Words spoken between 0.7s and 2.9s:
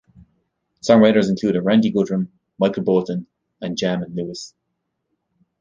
Songwriters included Randy Goodrum, Michael